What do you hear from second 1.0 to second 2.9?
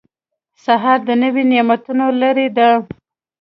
د نوي نعمتونو لړۍ ده.